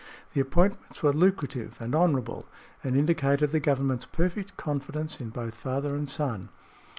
The 0.33 0.41
appointments 0.41 1.03
were 1.03 1.13
lucrative 1.13 1.77
and 1.79 1.93
honorable, 1.93 2.47
and 2.83 2.97
indicated 2.97 3.51
the 3.51 3.59
Government's 3.59 4.07
perfect 4.07 4.57
confidence 4.57 5.19
in 5.21 5.29
both 5.29 5.57
father 5.59 5.95
and 5.95 6.09
son. 6.09 6.49